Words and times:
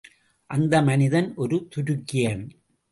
அந்த 0.49 0.81
மனிதன் 0.81 1.35
ஒரு 1.35 1.67
துருக்கியன். 1.69 2.43